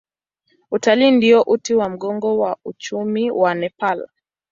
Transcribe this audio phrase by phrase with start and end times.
[0.71, 4.07] Utalii ndio uti wa mgongo wa uchumi wa Nepal.